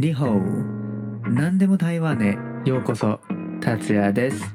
[0.00, 2.38] リホー何でも台湾へ。
[2.66, 3.20] ようこそ
[3.60, 4.54] 達也です。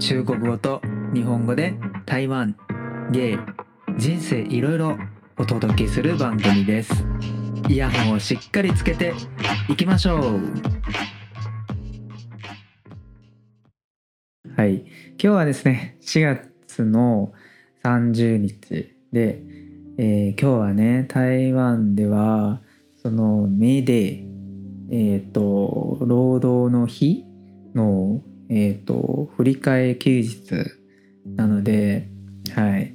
[0.00, 0.82] 中国語と
[1.14, 2.56] 日本語で台湾
[3.12, 3.38] 芸
[3.96, 4.98] 人生いろいろ
[5.36, 6.92] お届けする番組です。
[7.68, 9.14] イヤホンをしっかりつけて
[9.68, 10.40] いきましょう。
[14.56, 14.78] はい。
[14.78, 14.88] 今
[15.18, 17.32] 日はですね4月の
[17.84, 19.40] 30日で、
[19.98, 22.60] えー今日はね台湾では
[23.00, 24.27] そのメーデー
[24.90, 27.24] えっ、と労働の日
[27.74, 30.52] のえっ、と振り替え休日
[31.36, 32.08] なので
[32.54, 32.94] はい。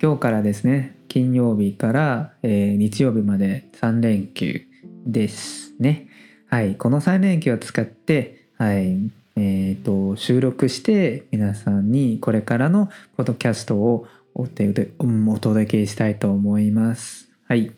[0.00, 4.62] 今日からですね金曜日から、えー日曜日まで3連休
[5.06, 6.08] ですね。
[6.48, 6.76] はい。
[6.76, 9.10] この3連休を使ってはい。
[9.38, 14.68] えー、と収録して皆さんにこれからのポッドキャストをお手
[14.98, 17.28] お届けしたいと思います。
[17.46, 17.72] はい、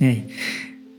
[0.00, 0.28] はい。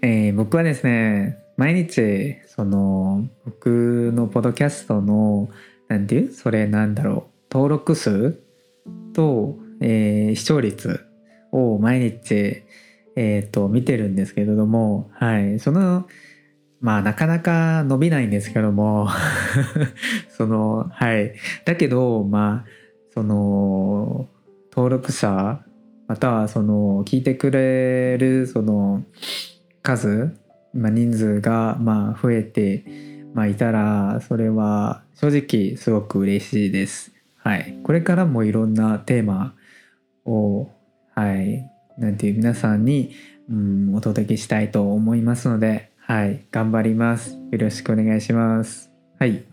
[0.02, 5.50] えー僕はですね毎日その僕のポッドキャストの
[5.88, 8.40] なんていうそれなんだろう登録数
[9.14, 11.06] と、えー視聴率
[11.52, 12.64] を毎日、
[13.16, 16.08] えー、と見てるんですけれども、はい、その
[16.80, 19.10] まあなかなか伸びないんですけども
[20.30, 21.34] そのはい。
[21.66, 22.70] だけどまあ
[23.14, 24.30] その
[24.72, 25.66] 登録者
[26.08, 29.04] またはその聞いてくれるその
[29.82, 30.38] 数、
[30.74, 32.84] まあ、人数がまあ増えて、
[33.34, 37.12] まあ、いたらそれは正直すごく嬉しいです。
[37.38, 39.56] はい、これからもいろんなテーマ
[40.26, 40.70] を、
[41.16, 43.14] はい、なんていう皆さんに、
[43.50, 47.38] うん、お届けしたいと思いますので、はい、頑張ります。
[47.52, 48.92] よろしくお願いします。
[49.20, 49.44] はい、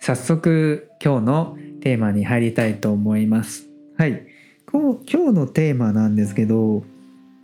[0.00, 3.68] 早速今日のテーマに入りたいと思います。
[3.96, 4.26] はい、
[4.66, 6.84] こう今日のテーマなんですけど、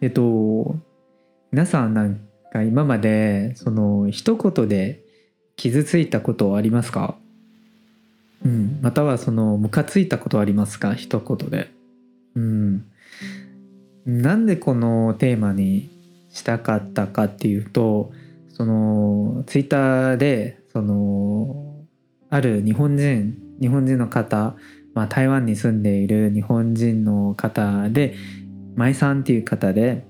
[0.00, 0.76] えっと
[1.54, 2.18] 皆さんなん
[2.52, 5.04] か今までその一言で
[5.54, 7.14] 傷ついたことありますか？
[8.44, 10.94] うん、またはそのムカついたことありますか？
[10.94, 11.70] 一言で。
[12.34, 12.86] うん、
[14.04, 15.90] なんでこのテーマに
[16.32, 18.10] したかったかっていうと
[18.48, 21.84] そのツイッターでその
[22.30, 24.56] ある日本人日本人の方、
[24.92, 28.16] まあ、台湾に住んでいる日本人の方で
[28.74, 30.04] 舞さんっていう方で、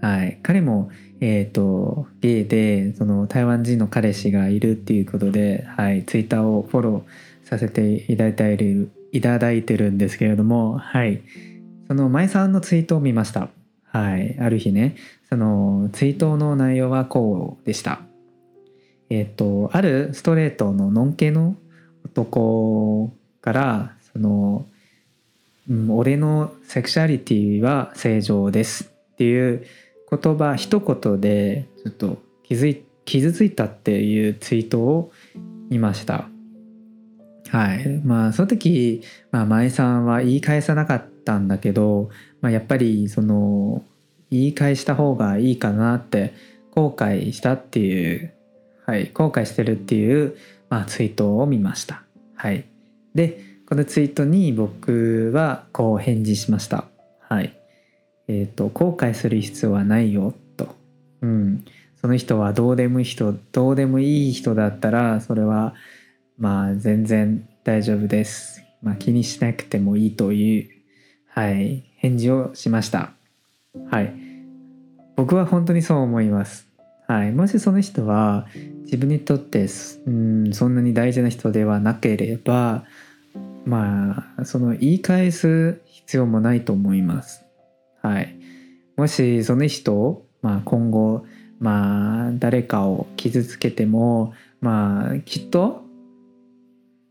[0.00, 11.22] はい、彼も、えー、とゲイでその台湾人の彼氏がいるっていうことで、はい、ツイッターをフォローさせていただいているいただいてるんですけれども、はい、
[11.86, 13.48] その舞さんのツイートを見ました。
[13.90, 14.96] はい、ある日ね
[15.30, 18.00] そのツイートの内容はこうでした。
[19.10, 21.56] えっ、とあるストレートののんけの
[22.04, 23.10] 男
[23.40, 24.66] からその、
[25.68, 29.64] うん「俺のセクシャリティは正常です」っていう
[30.10, 35.12] 言葉一言でちょっと気づい傷ついたっていうツイートを
[35.70, 36.28] 見ました。
[37.50, 42.10] はい、まあその時、まあ、前さんは言い返さなかったんだけど、
[42.40, 43.82] まあ、やっぱりその
[44.30, 46.34] 言い返した方がいいかなって
[46.74, 48.34] 後悔したっていう、
[48.84, 50.36] はい、後悔してるっていう、
[50.68, 52.02] まあ、ツイートを見ました。
[52.34, 52.66] はい、
[53.14, 56.84] でこのツイートに僕はこう返事しました。
[57.20, 57.57] はい
[58.28, 60.76] えー、と後悔する必要はないよと、
[61.22, 61.64] うん、
[62.00, 65.74] その人はどうでもいい人どうでもいい人だったらそれは
[66.38, 68.64] まあ全然大丈夫です。
[68.80, 70.68] まあ、気にしなくてもいいという、
[71.28, 73.12] はい、返事をしました。
[73.90, 74.14] はい。
[75.16, 76.68] 僕は本当にそう思います。
[77.06, 77.32] はい。
[77.32, 78.46] もしその人は
[78.84, 79.66] 自分にとって、
[80.06, 82.84] うん、そんなに大事な人ではなければ、
[83.64, 87.44] まあ、その言い返す必要もないと思います。
[88.02, 88.34] はい。
[88.96, 91.26] もしその人、まあ今後、
[91.58, 95.82] まあ誰かを傷つけても、まあきっと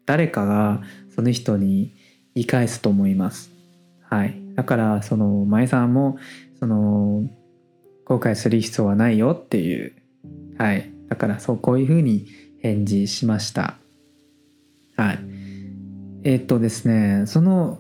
[0.06, 0.82] 誰かが
[1.14, 1.94] その人に
[2.36, 3.52] 言い返すと思います。
[4.10, 4.40] はい。
[4.56, 6.18] だからその前さんも
[6.60, 7.30] その
[8.06, 9.94] 後悔する必要はないよっていう。
[10.58, 10.90] はい。
[11.10, 12.26] だからそうこういうふうに
[12.62, 13.76] 返事しました。
[14.96, 15.20] はい。
[16.24, 17.80] えっとですね、その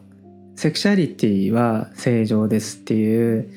[0.57, 3.48] セクシャリティは正常ですっていう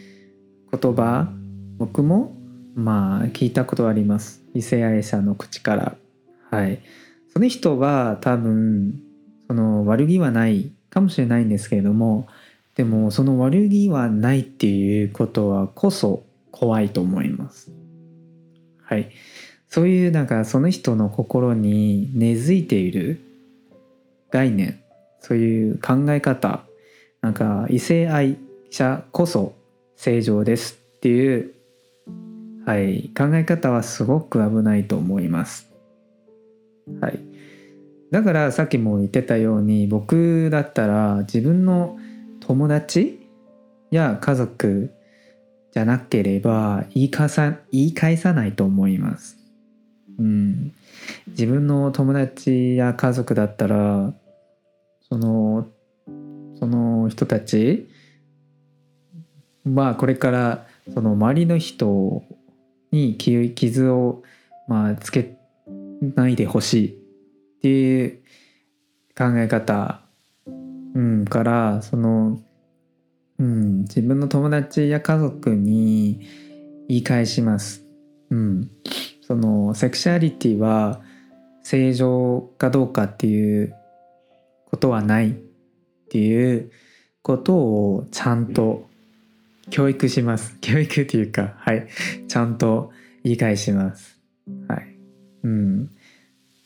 [0.71, 1.33] 言葉、
[1.79, 2.37] 僕も
[2.75, 4.43] まあ聞いたことあります。
[4.53, 5.97] 異性愛者の口から。
[6.51, 6.83] はい。
[7.33, 9.01] その人は多分
[9.49, 12.29] その悪気はないかもしれないんですけれども
[12.75, 17.73] でもその悪気はないっていうことはこそ怖いと思います。
[18.83, 19.11] はい。
[19.71, 23.21] そういうなんかその人の心に根付いている
[24.31, 24.83] 概念
[25.21, 26.65] そういう考え方
[27.23, 28.39] なんか異性愛
[28.71, 29.55] 者こそ
[29.97, 31.55] 正常ですっていう
[32.67, 35.71] はい考え方はすごく危ないと思います。
[37.01, 37.21] はい。
[38.11, 41.99] だからさっきも言ってたように僕だったら自分の
[42.41, 43.29] 友達
[43.91, 44.93] や家族
[45.73, 49.37] じゃなければ言い返さ言い返さないと思います。
[50.19, 50.73] うん、
[51.29, 54.13] 自分の友達や家族だったら
[55.09, 55.67] そのその
[57.11, 57.89] 人たち
[59.65, 62.23] まあこれからその周りの人
[62.91, 64.23] に傷を
[64.67, 65.37] まあつけ
[66.01, 66.89] ないでほしい。
[66.89, 68.19] っていう
[69.17, 70.01] 考え方、
[70.95, 72.41] うん、からその
[73.41, 76.21] うん、自分の友達や家族に
[76.89, 77.87] 言い返します。
[78.29, 78.71] うん、
[79.23, 81.01] そのセクシャリティは
[81.63, 83.75] 正常かどうかっていう
[84.67, 85.35] ことはないっ
[86.11, 86.71] ていう
[87.23, 88.89] ことをちゃんと
[89.71, 90.57] 教育します。
[90.61, 91.87] 教育っていうか、はい、
[92.29, 94.19] ちゃんと言い返します。
[94.69, 94.97] はい。
[95.45, 95.91] うん。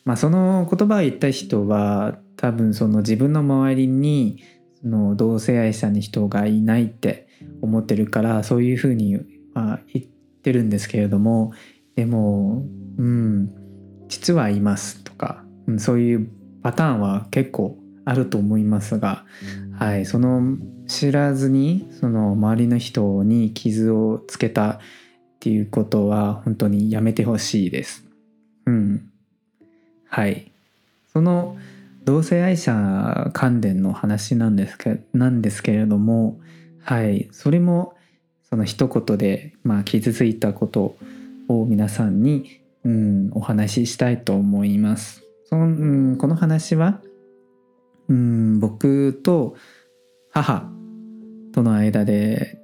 [0.04, 4.42] まあその言葉を言った人は多分その自分の周りに
[4.80, 7.26] その同性愛者に人がいないって
[7.62, 9.18] 思ってるからそういうふうに、
[9.54, 11.52] まあ、言ってるんですけれども
[11.96, 12.64] でも
[12.98, 13.50] うん
[14.08, 16.28] 実はいますとか、うん、そういう
[16.62, 19.24] パターンは結構あると思いますが、
[19.78, 20.56] はい、その
[20.86, 24.78] 知らずにその周りの人に傷をつけたっ
[25.40, 28.04] ていうことは本当にやめてほしいです。
[28.66, 29.10] うん。
[30.08, 30.50] はい。
[31.12, 31.56] その
[32.04, 36.38] 同性愛者関連の話なんですけなんですけれども
[36.82, 37.94] はいそれも
[38.54, 40.96] その一言で、まあ、傷ついたこと
[41.48, 45.24] を皆さんに、うん、お話ししたいと思います。
[45.46, 47.00] そのうん、この話は、
[48.08, 49.56] うん、僕と
[50.30, 50.70] 母
[51.52, 52.58] との間で、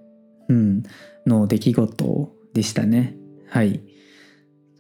[0.49, 0.83] うん、
[1.27, 3.17] の出来事でしたね。
[3.49, 3.81] はい。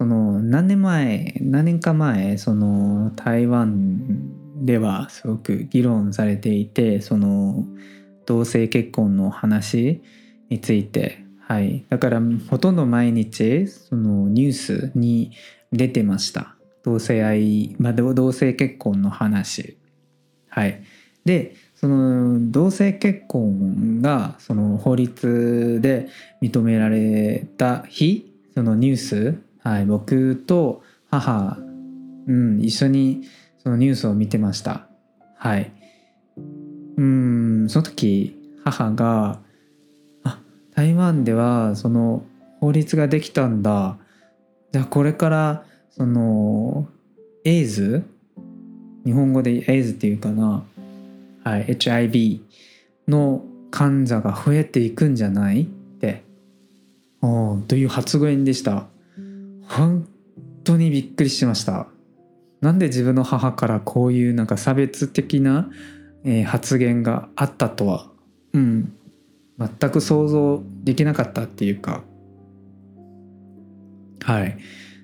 [0.00, 7.66] その何年前何年か前その台湾ではすごく議論されていてその
[8.24, 10.02] 同性結婚の話
[10.48, 15.32] についてはいだからほとんど毎日そのニュースに
[15.70, 19.76] 出てました同性愛、まあ、同性結婚の話
[20.50, 20.82] はい
[21.24, 26.08] でその同性結婚がその法律で
[26.42, 31.56] 認められた日そのニュース、はい、僕と母、
[32.26, 33.22] うん、一緒に
[33.62, 34.86] そのニュースを見てました。
[35.36, 35.72] はい。
[36.96, 39.40] うん、その時母が、
[40.24, 40.38] あ、
[40.74, 42.22] 台湾ではその
[42.60, 43.96] 法律ができたんだ。
[44.72, 46.88] じゃあこれからその
[47.44, 48.04] エイズ
[49.04, 50.64] 日本語でエイズっていうかな、
[51.44, 52.42] はい、HIV
[53.08, 55.62] の患者が増えていくんじゃない？
[55.62, 56.24] って。
[57.68, 58.86] という発言でした。
[59.62, 60.08] 本
[60.64, 61.86] 当にびっくりしました。
[62.60, 65.70] なんで自分の母からこういうなんか差別的な、
[66.24, 68.10] えー、発言があったとは、
[68.52, 68.92] うん、
[69.58, 72.02] 全く想像できなかったっていうか。
[74.22, 74.58] はい。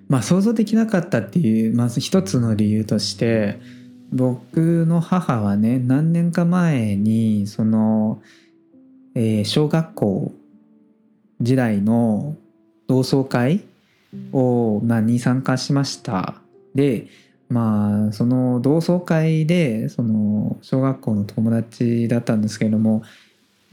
[0.08, 3.58] まあ想像できなかったっていうまず一つの理由として
[4.12, 8.22] 僕の母はね何年か前にその、
[9.14, 10.32] えー、小学校
[11.40, 12.36] 時代の
[12.86, 13.64] 同窓会
[14.32, 16.40] を、まあ、に参加しました。
[16.74, 17.08] で
[17.48, 23.02] まあその同窓会でその小学校の友達だったんですけれども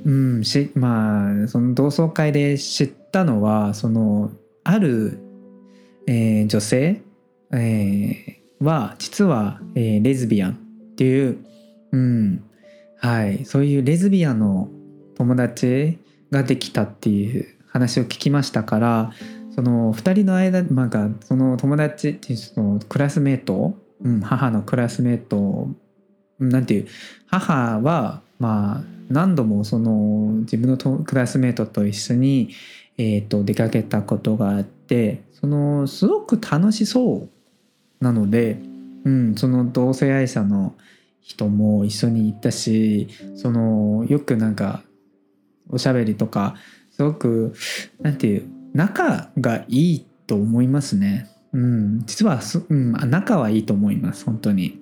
[0.06, 4.32] うんしまあその同窓会で知ったのはその
[4.64, 5.20] ある、
[6.08, 7.02] えー、女性、
[7.52, 11.46] えー、は実は、えー、レズビアンっていう、
[11.92, 12.44] うん
[12.98, 14.70] はい、そういうレズビアンの
[15.16, 16.00] 友達
[16.32, 19.12] ができたっていう話を聞きましたから
[19.56, 25.68] その2人の間なんかその友達っていうそのクラスメート、うん、母のクラスメート
[26.40, 26.88] なんていう
[27.28, 29.92] 母はまあ何度もその
[30.42, 32.50] 自分のクラスメートと一緒に、
[32.98, 37.30] えー、と出かけたことがあってそのすごく楽しそう
[38.04, 38.60] なので、
[39.06, 40.76] うん、その同性愛者の
[41.22, 44.84] 人も一緒に行ったしそのよくなんか
[45.70, 46.56] おしゃべりとか
[46.92, 47.54] すごく
[48.02, 51.30] なんていう仲がいいと思いますね。
[51.54, 54.80] うん、実はうん、仲はいいと思います本当に。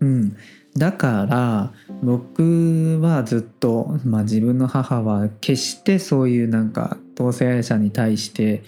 [0.00, 0.36] うん、
[0.76, 1.72] だから
[2.02, 8.62] 僕はずっと、まあ、自分の母は決してそういうなんか同性愛者に対して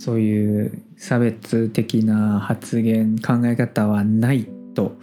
[0.00, 4.96] そういう差別的な発言考え方はないと、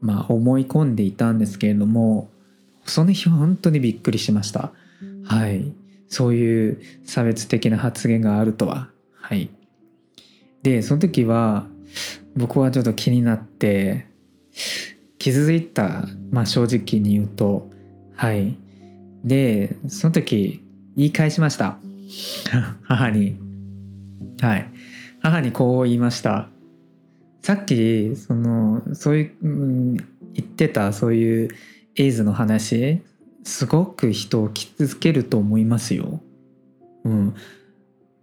[0.00, 2.30] まあ、思い込んでいたんですけれども
[2.86, 4.70] その日は本当にびっくりしました。
[5.24, 5.72] はい。
[6.08, 8.90] そういう差別的な発言があるとは。
[9.14, 9.50] はい。
[10.62, 11.66] でその時は
[12.36, 14.06] 僕はちょっと気になって
[15.18, 17.70] 傷ついたまあ正直に言うと。
[18.14, 18.56] はい。
[19.24, 20.62] でその時
[20.96, 21.78] 言い返しました。
[22.84, 23.43] 母に。
[24.40, 24.70] はい
[25.20, 26.48] 母にこう言いました
[27.42, 30.06] さっきそのそういう、うん、言
[30.40, 31.48] ってたそういう
[31.96, 33.02] エイズの話
[33.44, 36.22] すごく人を傷つけると思いますよ。
[37.04, 37.34] うん、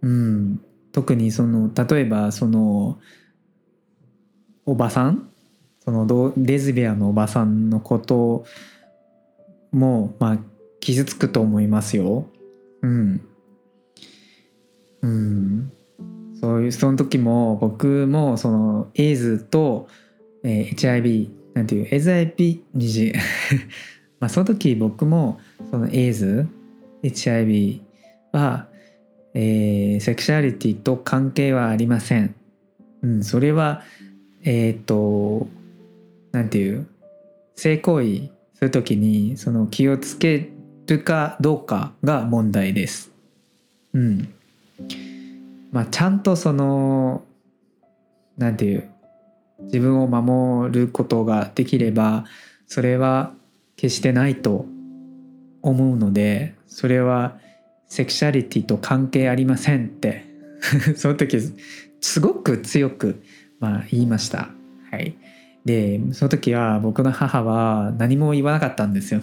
[0.02, 2.98] うん、特にその例えばその
[4.66, 5.28] おばさん
[5.84, 8.44] そのレズビアのおばさんのこと
[9.72, 10.38] もまあ
[10.80, 12.26] 傷つくと思いますよ。
[12.82, 13.20] うん。
[15.02, 15.72] うん。
[16.42, 19.86] そういうその時も僕もそのエイズと、
[20.42, 23.12] えー、HIV なんていう HIV 二次
[24.18, 25.38] まあその時僕も
[25.70, 26.48] そのエイズ
[27.04, 27.82] HIV
[28.32, 28.66] は、
[29.34, 32.34] えー、セクシャリティと関係はありません。
[33.02, 33.82] うん、それは
[34.42, 35.46] えっ、と
[36.32, 36.88] なんていう
[37.54, 40.50] 性行為する時にその気をつけ
[40.88, 43.12] るかどうかが問題です。
[43.92, 44.34] うん。
[45.72, 47.24] まあ、ちゃんとその
[48.36, 48.90] なんていう
[49.64, 52.24] 自分を守ることができれば
[52.66, 53.32] それは
[53.76, 54.66] 決してないと
[55.62, 57.38] 思うのでそれは
[57.86, 60.24] セクシャリティと関係ありませんって
[60.96, 61.38] その時
[62.00, 63.22] すごく強く、
[63.60, 64.50] まあ、言いました。
[64.90, 65.16] はい、
[65.64, 69.22] でその時は僕の母は何も言わなかったんですよ。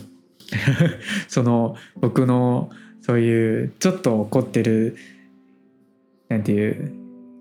[1.28, 2.70] その僕の
[3.02, 4.96] そういうちょっと怒ってる
[6.30, 6.94] なんていう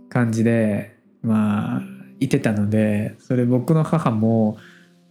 [0.08, 1.82] 感じでまあ
[2.20, 4.58] いてたのでそれ僕の母も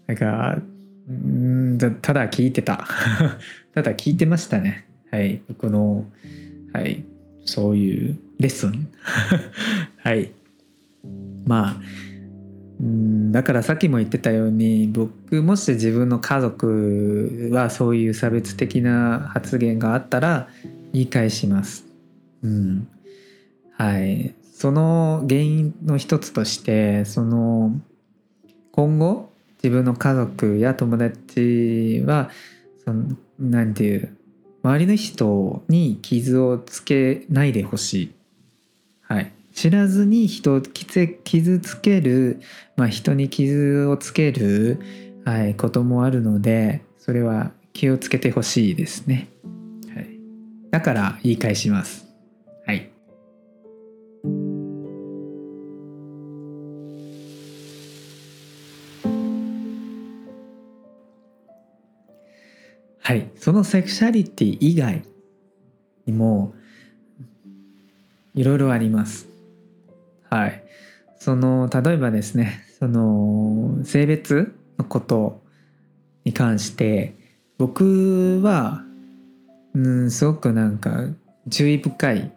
[0.07, 0.57] なんか
[1.09, 2.85] んただ聞いてた。
[3.73, 4.85] ただ聞いてましたね。
[5.11, 6.05] はい僕の
[6.73, 7.05] はい
[7.45, 8.89] そういうレッスン。
[10.03, 10.31] はい。
[11.45, 11.81] まあ
[13.31, 20.47] だからさっきも言ってたように僕もし自分の家族はそういう差別的な発言があったら
[20.93, 21.85] 言い返します。
[22.43, 22.87] うん、
[23.77, 27.71] はい、その原因の一つとしてその
[28.71, 29.29] 今後
[29.63, 32.31] 自分の家族や友達は
[32.83, 34.17] そのなんていう
[34.63, 38.13] 周りの人に傷をつけないでほしい。
[39.01, 42.41] はい、知らずに人を傷つける、
[42.75, 44.79] まあ、人に傷をつける、
[45.23, 49.29] はい、こともあるのでそれは気をつけてほしいですね。
[49.93, 50.19] はい、
[50.71, 52.06] だから言い返します。
[63.07, 65.01] はい、そのセクシャリティ以外
[66.05, 66.53] にも
[68.35, 69.29] いろいろあります。
[70.29, 70.61] はい。
[71.17, 75.41] その例えばですねその性別のこと
[76.25, 77.15] に関して
[77.57, 78.83] 僕は
[79.73, 81.05] うんすごくなんか
[81.49, 82.33] 注意深い、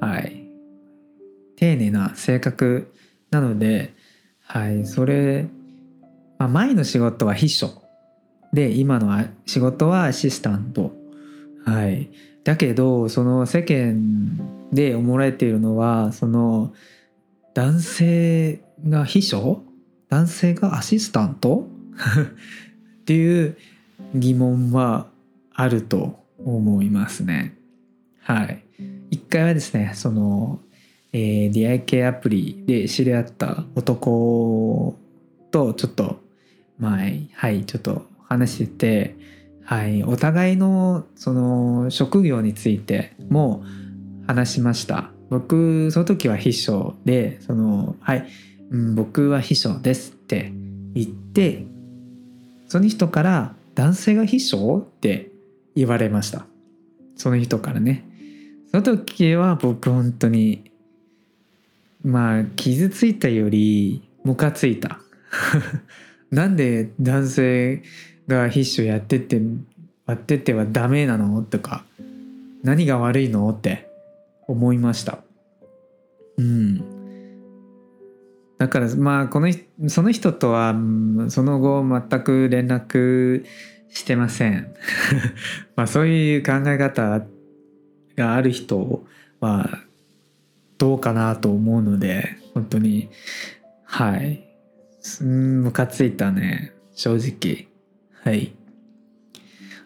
[0.00, 0.48] はい、
[1.54, 2.92] 丁寧な性格
[3.30, 3.94] なので、
[4.40, 5.46] はい、それ、
[6.40, 7.81] まあ、前の仕事は秘書
[8.52, 10.92] で今の仕事はアシスタント。
[11.64, 12.10] はい。
[12.44, 16.72] だけどその世間で思われているのはその
[17.54, 19.62] 男性が秘書？
[20.08, 21.66] 男性がアシスタント？
[23.02, 23.56] っていう
[24.14, 25.06] 疑問は
[25.54, 27.56] あると思いますね。
[28.20, 28.62] はい。
[29.10, 30.60] 一回はですねその、
[31.12, 34.98] えー、出会い系アプリで知り合った男
[35.50, 36.20] とちょっと
[36.78, 39.16] 前はいちょっと話してて、
[39.64, 43.62] はい、お互いのその職業についても
[44.26, 45.10] 話しました。
[45.30, 48.28] 僕その時は秘書でそのはい、
[48.70, 50.52] うん、僕は秘書ですって
[50.94, 51.64] 言って
[52.68, 54.78] その人から男性が秘書？
[54.78, 55.30] って
[55.74, 56.46] 言われました。
[57.16, 58.04] その人からね。
[58.70, 60.70] その時は僕本当に
[62.02, 64.98] まあ傷ついたよりムカついた。
[66.30, 67.82] なんで男性
[68.32, 69.40] が必勝やってって
[70.06, 71.42] やっててはダメなの？
[71.42, 71.84] とか
[72.62, 73.48] 何が悪いの？
[73.50, 73.88] って
[74.48, 75.18] 思いました。
[76.38, 77.02] うん。
[78.58, 79.52] だからまあこの
[79.88, 80.74] その人とは
[81.28, 83.44] その後全く連絡
[83.88, 84.74] してません。
[85.76, 87.24] まあそういう考え方
[88.16, 89.04] がある人
[89.40, 89.80] は
[90.78, 93.08] どうかなと思うので本当に。
[93.84, 94.48] はい。
[95.20, 96.72] ムカついたね。
[96.94, 97.71] 正直。
[98.24, 98.54] はい。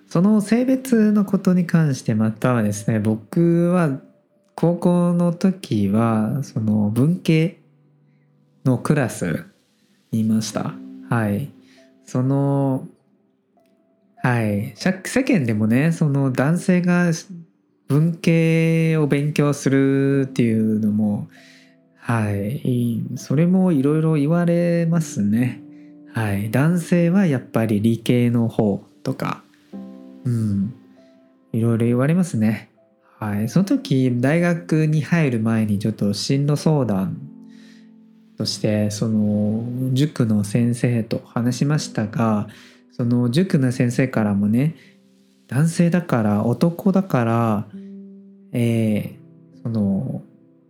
[0.09, 4.01] その性別のことに関してまたはですね僕は
[4.55, 7.61] 高校の時はその文系
[8.65, 9.47] のクラス
[10.13, 10.75] にいました。
[11.11, 11.51] はい。
[12.05, 12.87] その
[14.23, 14.75] はい。
[14.77, 17.13] 世間でもねその男性が
[17.89, 21.29] 文系を勉強するっていうのも
[21.97, 25.63] はいそれもいろいろ言われますね。
[26.17, 26.51] はい。
[26.51, 29.43] 男性はやっぱり理系の方とか。
[30.25, 30.75] うん。
[31.53, 32.71] いろいろ言われますね。
[33.19, 33.51] はい。
[33.51, 37.19] その時大学に入る前にちょっと進路相談
[38.39, 42.49] としてその塾の先生と話しましたが
[42.93, 44.75] その塾の先生からもね
[45.49, 47.67] 男性だから男だから
[48.53, 50.23] えー、その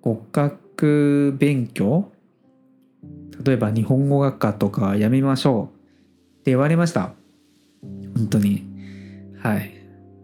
[0.03, 2.11] 国学勉強
[3.45, 5.64] 例えば日本語学科とかやめましょう。
[5.64, 5.69] っ
[6.43, 7.12] て言われました。
[8.14, 8.64] 本当に。
[9.43, 9.73] はい。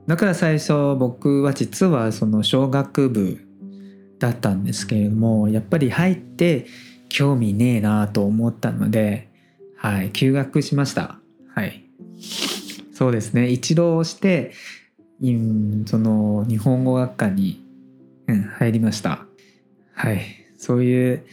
[0.07, 3.39] だから最初僕は実はその小学部
[4.19, 6.67] だったんですけれどもやっぱり入って
[7.09, 9.29] 興味ねえなと思ったので
[9.83, 10.11] はい。
[10.11, 11.19] 休学しました。
[11.57, 11.85] はい。
[12.95, 13.49] そうですね。
[13.49, 14.53] 一浪して
[15.87, 17.65] その日本語学科に、
[18.29, 19.27] うん、入りました。
[19.93, 20.23] はい。
[20.57, 21.27] そういう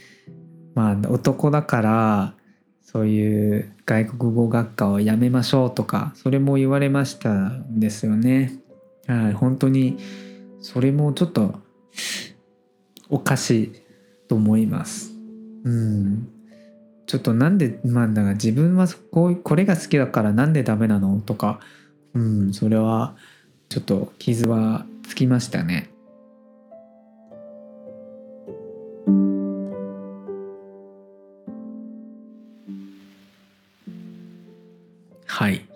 [0.80, 2.34] まあ男だから
[2.80, 8.52] そういう外国語学科をやめましょうとかそれも言われましたんですよね。
[9.06, 9.98] はい本当に
[10.60, 11.60] それもちょっと
[13.08, 13.72] おかしい
[14.28, 15.12] と思います。
[15.64, 16.28] うん。
[17.06, 21.20] ちょっとなんでまあだから自分はこうこれが好きだからなんでダメなの？
[21.20, 21.60] とか
[22.14, 23.16] うんそれは
[23.68, 25.90] ちょっと傷はつきましたね。
[35.40, 35.66] はい。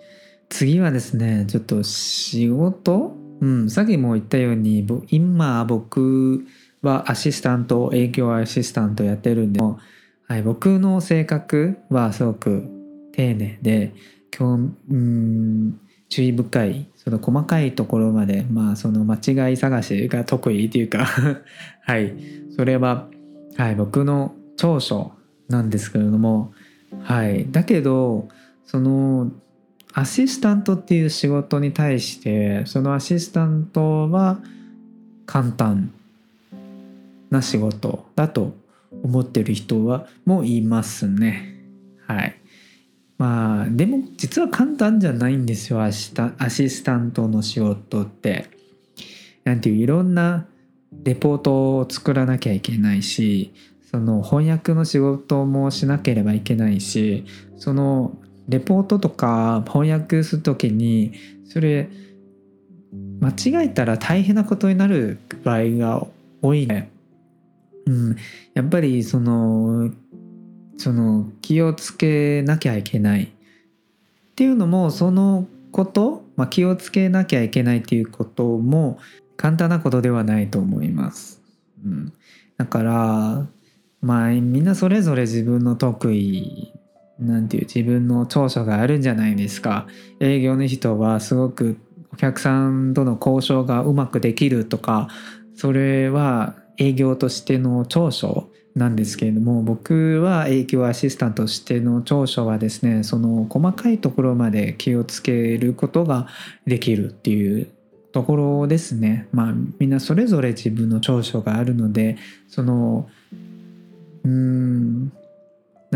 [0.47, 3.15] 次はですねちょっと仕事？
[3.41, 6.45] うんさっきも言ったように今僕
[6.83, 12.69] はアシスタント営業アシスタントやってるんで、はい、僕の性格はすごく
[13.13, 13.95] 丁寧で
[14.37, 19.15] 今日うん注意深いその細かいところまでまあその間
[19.49, 21.07] 違い探しが得意っていうか
[21.81, 22.13] はい。
[22.55, 23.07] それは、
[23.57, 25.13] はい、僕の長所
[25.49, 26.53] なんですけれども
[27.01, 27.47] はい。
[27.49, 28.27] だけど
[28.63, 29.31] その
[29.95, 34.39] アシスタントっていう仕事に対してそのアシスタントは
[35.25, 35.91] 簡単
[37.29, 38.55] な仕事だと
[39.03, 41.55] 思ってる人はもいますね
[42.05, 42.35] はい
[43.17, 48.53] まあでも実は簡単じゃないんですよアシアシスタントの仕事って。
[49.45, 50.47] なんていういろんな
[51.03, 53.53] レポートを作らなきゃいけないし
[53.89, 61.13] その翻訳の仕事もしなければいけないしそのレポートとか翻訳する時に
[61.45, 61.89] それ
[63.19, 66.05] 間違えたら大変なことになる場合が
[66.41, 66.91] 多いね。
[67.87, 68.15] うん、
[68.53, 69.91] やっぱりその
[70.77, 73.27] その気をつけなきゃいけないっ
[74.35, 78.99] ていうのもそのこと、まあ、気をつけなきゃいけないっていうことも
[79.37, 81.41] 簡単なことではないと思います。
[81.85, 82.13] うん、
[82.57, 83.47] だから
[84.01, 86.73] まあみんなそれぞれ自分の得意
[87.19, 89.87] なんていう自分の長所があるんじゃないですか。
[90.19, 91.77] 営業の人はすごく
[92.15, 95.09] お客さんとの交渉がうまくできるとか
[95.53, 106.27] それは営業としての長所なんですけれども僕は営業アシスタントとしての長所はですねその細かいところまで気をつけることが
[106.65, 107.67] できるっていう
[108.13, 113.09] ところですねまあみんなそれぞれ自分の長所があるのでその
[114.23, 115.11] うん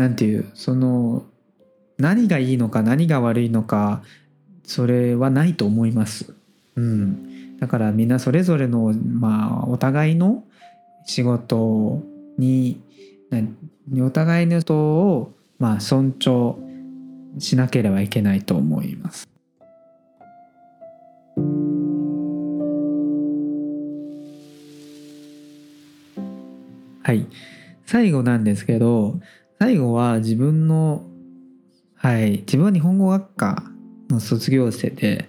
[0.00, 1.26] なんていうその
[1.98, 4.02] 何がいいのか何が悪いのか
[4.64, 6.32] それはないと思います。
[6.76, 10.42] うん、だからみんなそれぞれのまあお互いの
[11.04, 12.02] 仕事
[12.38, 12.80] に
[14.00, 16.56] お互いの人をまあ尊重
[17.38, 19.28] しなければいけないと思います。
[27.02, 27.26] はい
[27.84, 29.18] 最後なんですけど
[29.60, 31.04] 最後は自分の
[31.94, 33.62] はい自分は日本語学科
[34.08, 35.28] の卒業生で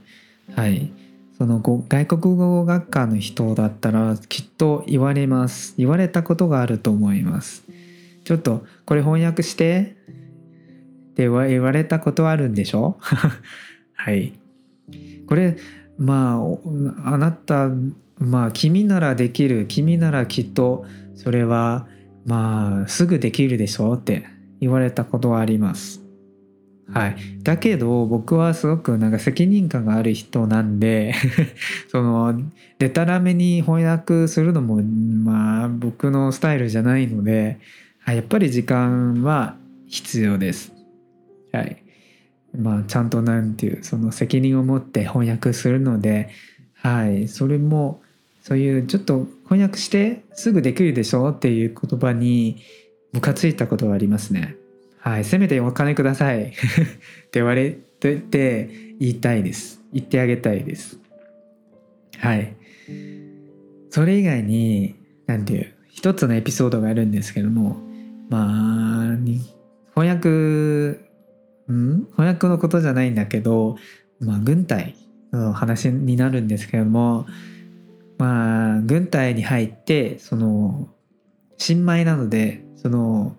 [0.56, 0.94] はい
[1.38, 5.74] その外国語学科の人だったらきっと言われます。
[5.78, 7.64] 言われたことがあると思います。
[8.24, 9.98] ちょっとこれ翻訳して
[11.10, 12.98] って言われたことあるんでしょ？
[13.96, 14.34] はい。
[15.28, 15.58] これ
[15.98, 16.40] ま
[17.06, 17.70] ああなた
[18.20, 21.88] まあ君ならできる君ならきっとそれは
[22.26, 24.26] まあすぐできるでしょって
[24.60, 26.02] 言われたことはあります。
[26.94, 31.14] はい、だけど僕はすごくなんか責任感がある人なんで
[31.88, 32.42] その
[32.80, 37.60] でたらめに翻訳するのもまあ僕のスタイルじゃないので、
[38.06, 39.56] やっぱり時間は
[39.88, 40.74] 必要です。
[41.54, 41.78] はい、
[42.58, 46.30] まあちゃんとなんていうその責任を持って翻訳するので、
[46.74, 48.02] はい、それも
[48.42, 52.58] そういうちょっと翻訳してすぐできるでしょっていう言葉に
[53.14, 54.56] ムカついたことはありますね。
[55.00, 56.56] はい、せめてお金ください って
[57.34, 59.82] 言われてて言いたいです。
[59.94, 61.00] 言ってあげたいです。
[62.18, 62.56] はい。
[63.90, 67.78] それ以外に、なんていう、一つのエピソードがあるんですけども、
[68.30, 69.18] まあ、
[69.94, 70.30] 翻訳、
[71.72, 72.08] ん？
[72.12, 73.76] 翻訳のことじゃないんだけど、
[74.20, 74.96] まあ、軍隊
[75.34, 77.26] の話になるんですけども、
[78.22, 80.90] まあ、軍隊に入って、その、
[81.58, 83.36] 新米なので、その、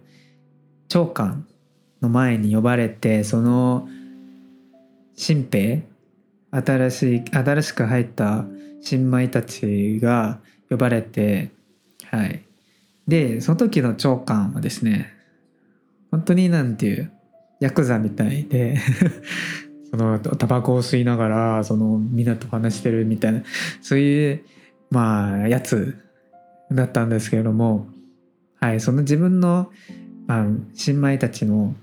[0.92, 1.46] 長官
[2.02, 3.88] の前に呼ばれてその
[5.14, 5.84] 新兵
[6.50, 8.44] 新しい新しく入った
[8.82, 11.50] 新米たちが呼ばれて
[12.10, 12.42] はい。
[13.08, 15.14] でその時の長官はですね
[16.10, 17.10] 本当になんていう
[17.60, 18.76] ヤクザみたいで
[19.90, 23.42] そのタバコを吸いながらそのみんなと話してるみたいな
[23.80, 24.42] そういう
[24.92, 25.96] まあやつ
[26.70, 27.86] だったんですけれども
[28.60, 29.70] はいその自分の、
[30.26, 31.74] まあ、新米たちの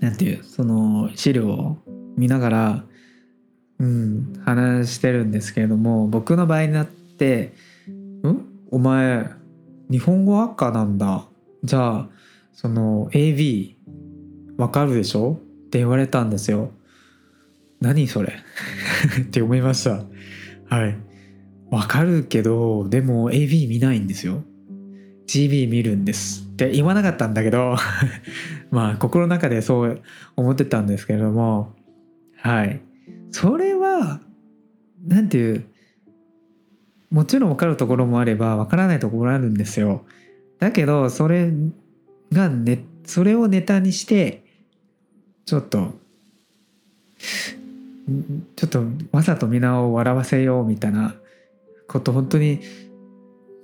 [0.00, 1.78] なんていうその資料を
[2.16, 2.84] 見ながら、
[3.78, 7.52] うん、話してるんですけれども僕の場合になって
[7.88, 9.30] 「んお前
[9.88, 11.24] 日本語学科なんだ
[11.62, 12.08] じゃあ
[12.52, 13.76] その AV
[14.56, 16.72] わかるでしょ?」って言われたんですよ。
[17.80, 18.34] 何それ？
[19.22, 20.04] って思いました。
[20.68, 21.09] はい。
[21.70, 24.42] わかるけど、でも AV 見ないんですよ。
[25.30, 27.76] GB 見るんですって言わなかったんだけど
[28.72, 30.00] まあ心の中でそう
[30.34, 31.72] 思ってたんですけれども
[32.36, 32.80] はい
[33.30, 34.20] それは
[35.06, 35.64] 何ていう
[37.12, 40.04] もちろん分かるところもあれば分からないところあるんですよ
[40.58, 41.52] だけどそれ
[42.32, 44.42] がねそれをネタにして
[45.46, 45.94] ちょっと
[48.56, 51.14] ちょっとわざと皆を笑わせようみたいな
[51.90, 52.60] こと本当に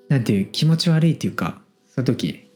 [0.08, 2.50] なんていう気持ち悪いっていうかその時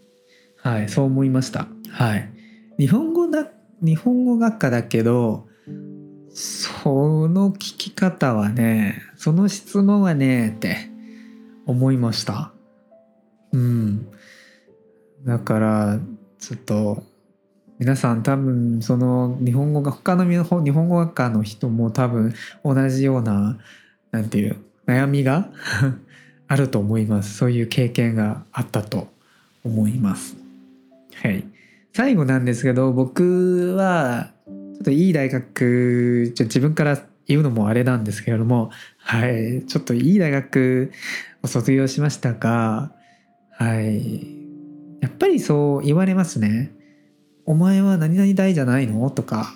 [0.56, 1.68] はいそう思いました。
[1.90, 2.30] はい。
[2.78, 3.46] 日本語だ
[3.80, 5.46] 日本語学科だけど
[6.33, 10.90] その聞き方はねその質問はねって
[11.66, 12.52] 思いました。
[13.52, 14.09] うん。
[15.24, 16.00] だから
[16.38, 17.02] ちょっと
[17.78, 20.37] 皆さん多分その日本語が他の日
[20.70, 23.59] 本語学科の人も多分同じような
[24.11, 24.56] なんていう
[24.90, 25.50] 悩みが
[26.48, 27.37] あると思います。
[27.37, 29.09] そういう経験があったと
[29.64, 30.37] 思います。
[31.14, 31.44] はい。
[31.92, 39.64] 最後なんですけど僕はちょっといい大学じゃ自分から言うのもあれなんですけれどもはい。
[39.66, 40.90] ちょっといい大学
[41.42, 42.92] を卒業しましたが
[43.53, 44.40] はい。
[45.00, 46.72] やっぱりそう言われますね。
[47.46, 49.09] お前は何々大じゃないの？
[49.11, 49.55] とか。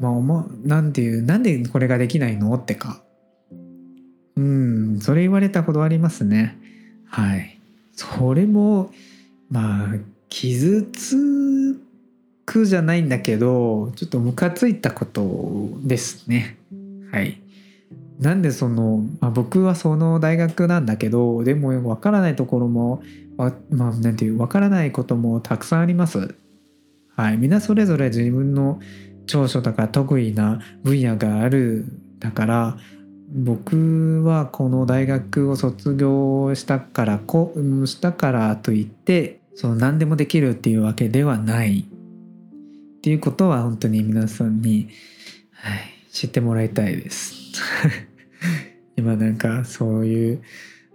[0.00, 2.52] まあ、おもなんていうなんでこれができないの？
[2.54, 3.03] ってか。
[4.36, 6.58] うん、それ言われたことありますね。
[7.06, 7.58] はい。
[7.92, 8.90] それも、
[9.50, 9.94] まあ、
[10.28, 11.78] 傷つ
[12.44, 16.56] くじゃないんだけど、ちょっとムカついたことですね。
[17.12, 17.40] はい。
[18.18, 23.02] なんでその、まあ、僕はその大学なんだけど、でもわからないところも、
[23.36, 26.34] まあ、なんていう、わからないこともたくさんあります。
[27.16, 27.36] はい。
[27.36, 28.80] みんなそれぞれ自分の
[29.26, 31.84] 長所とか得意な分野がある。
[32.18, 32.78] だから、
[33.36, 37.52] 僕はこの大学を卒業したからこ
[37.84, 41.80] したからといってその何でもできるっていうわけではない。
[41.80, 44.88] っていうことは本当に皆さんに、
[45.52, 45.80] はい、
[46.12, 47.34] 知ってもらいたいです。
[48.96, 50.42] 今なんかそういう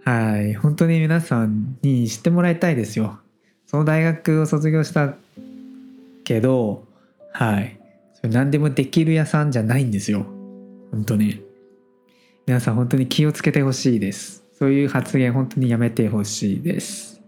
[0.04, 3.20] はい本当に皆さんに知ってもらいたいですよ。
[3.66, 5.14] その大学を卒業した
[6.24, 6.86] けど
[7.32, 7.78] はい
[8.14, 10.24] それ何でもできる屋さんじゃないんですよ。
[10.90, 11.49] 本当に。
[12.46, 14.44] 皆さん本当に気をつけてほしいです。
[14.58, 17.22] そういう発言本当にやめてほしいです。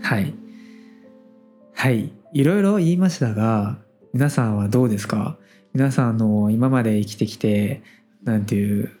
[0.00, 0.34] はい。
[1.74, 2.12] はい。
[2.32, 3.78] いろいろ言いましたが、
[4.12, 5.38] 皆さんはどうですか？
[5.72, 7.82] 皆さんの今まで生きてきて、
[8.22, 8.92] なんていう、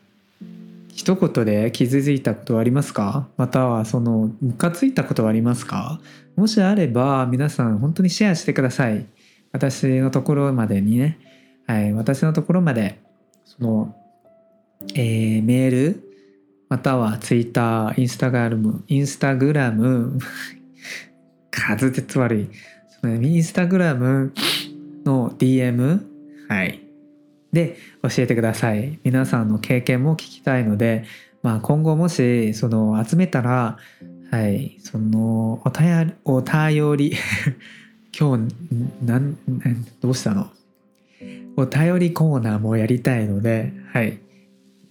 [0.94, 3.28] 一言で気づいたことはありますか？
[3.36, 6.00] またはそのムカついたことはありますか？
[6.36, 9.06] もしあれば皆さん本当にシェアしてください
[9.52, 11.18] 私のところまでにね、
[11.66, 13.00] はい、私のところまで
[13.44, 13.94] その、
[14.94, 16.10] えー、メール
[16.68, 20.18] または Twitter、Instagram、Instagram
[21.52, 22.48] 滑舌悪い。
[23.04, 24.32] インスタグラム
[25.04, 26.00] の DM、
[26.48, 26.83] はい。
[27.54, 28.98] で、教えてください。
[29.04, 31.04] 皆さんの経験も聞きたいので、
[31.42, 33.78] まあ今後もし、その集めたら、
[34.30, 37.14] はい、その、おたや、お便り
[38.18, 38.54] 今日、
[39.02, 39.36] なん、
[40.00, 40.50] どうしたの？
[41.56, 44.18] お便りコーナーもやりたいので、はい。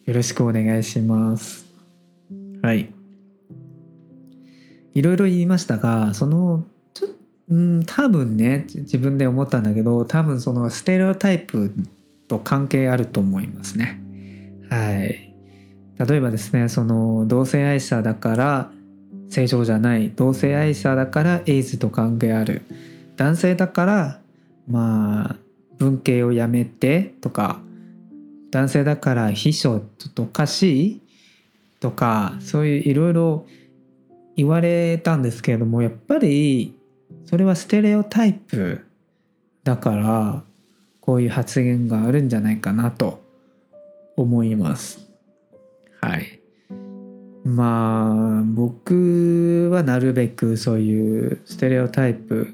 [0.05, 1.65] よろしくお願いします。
[2.61, 2.93] はい。
[4.93, 7.07] いろいろ言いましたが、その、ちょ
[7.49, 11.73] うん、多分ね、自分で思ったんだけど、多分そのステレオタイプ
[12.27, 14.01] と関係あると思いますね。
[14.69, 15.33] はい。
[15.99, 18.71] 例えばですね、その同性愛者だから
[19.29, 22.63] 正常じゃない、同性愛者だからエイズと関係ある、
[23.15, 24.19] 男性だから
[24.67, 25.35] まあ
[25.77, 27.59] 文系をやめてとか、
[28.51, 31.01] 男性だから秘書ちょっとおかしい
[31.79, 33.45] とか、そういういろいろ
[34.35, 36.75] 言われたんですけれどもやっぱり
[37.25, 38.85] それはステレオタイプ
[39.63, 40.43] だから
[41.05, 43.21] こういう発言があるんじゃないかなと
[44.15, 45.05] 思います。
[45.99, 46.39] はい。
[47.43, 52.47] まあ僕はなるべくそういうステレオタイプ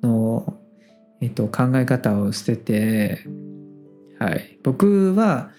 [0.00, 0.56] の、
[1.20, 3.18] えっと、考え方を捨てて、
[4.20, 5.50] はい、僕は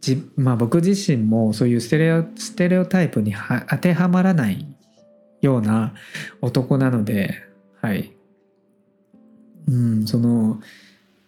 [0.00, 3.32] じ、まあ、僕自身もそういうステレオステレオタイプに
[3.70, 4.66] 当てはまらない
[5.40, 5.94] ような
[6.40, 7.44] 男なので、
[7.80, 8.12] はい。
[9.68, 10.60] うん、その、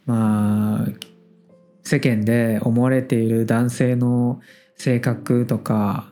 [0.09, 0.89] まあ、
[1.85, 4.41] 世間で思われている男性の
[4.77, 6.11] 性格とか、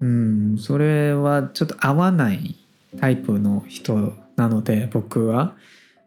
[0.00, 2.56] うん、それはちょっと合わない
[3.00, 5.56] タイプの人なので、僕は。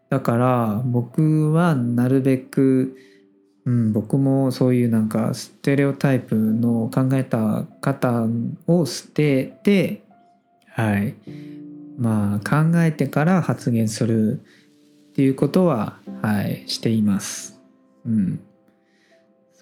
[0.08, 2.96] だから僕はなるべく、
[3.64, 8.26] うん、僕もそういうなんかステレオタイプの考えた方
[8.66, 10.02] を捨てて
[10.66, 11.14] はい
[11.96, 14.40] まあ考えてから発言する
[15.10, 17.60] っていうことははいしています。
[18.06, 18.40] うん。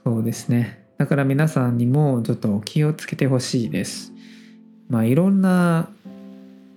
[0.04, 0.86] そうですね。
[0.98, 4.12] だから皆さんにもちょっと気をつけてほしいです。
[4.88, 5.88] まあいろんな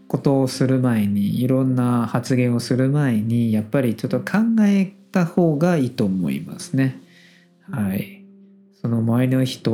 [0.07, 6.99] ことをする前にいろんな発言をする前にやっぱりちょっと考えた方がいいと思いますね。
[7.69, 8.23] はい。
[8.81, 9.71] その周りの人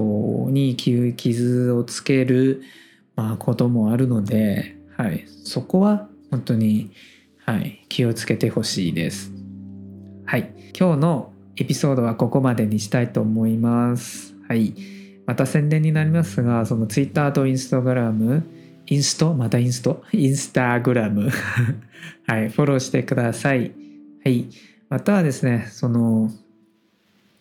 [0.50, 2.62] に傷をつける
[3.18, 6.92] まあ、こともあるので、はい、そこは本当に、
[7.48, 9.32] はい、気をつけてほしいです。
[10.26, 14.36] はい、今日のエピソードはここまでにしたいと思います。
[14.50, 14.76] はい、
[15.26, 18.44] また宣伝になりますが、その Twitter と Instagram、
[18.88, 19.34] インスト？
[19.34, 20.04] またインスト？
[20.12, 21.30] インスタグラム
[22.28, 23.72] はい、フォローしてください。
[24.26, 24.50] はい。
[24.90, 26.30] またはですね、その、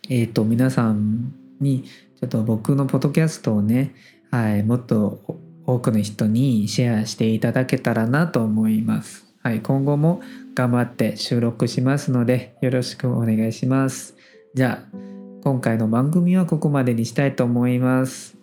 [0.08, 1.82] えっ、ー、と、皆さんに、
[2.20, 3.92] ちょっと僕のポッドキャストをね、
[4.30, 9.25] はい、もっと多くの人にシェアしていただけたらなと思います。
[9.46, 10.22] はい、今後も
[10.56, 14.16] 頑張って収録しますのでよろしくお願いします。
[14.54, 14.96] じゃあ
[15.44, 18.36] 今回の番組はここまでにしたいと思います。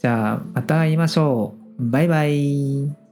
[0.00, 1.88] じゃあまた会いましょう。
[1.88, 3.07] バイバイ。